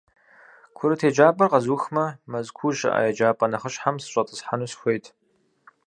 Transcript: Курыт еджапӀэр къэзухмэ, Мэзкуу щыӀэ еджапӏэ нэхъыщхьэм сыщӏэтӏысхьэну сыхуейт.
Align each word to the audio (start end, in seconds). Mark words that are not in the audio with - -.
Курыт 0.75 1.01
еджапӀэр 1.09 1.47
къэзухмэ, 1.51 2.05
Мэзкуу 2.31 2.75
щыӀэ 2.77 3.01
еджапӏэ 3.09 3.45
нэхъыщхьэм 3.51 3.95
сыщӏэтӏысхьэну 3.99 4.69
сыхуейт. 4.71 5.05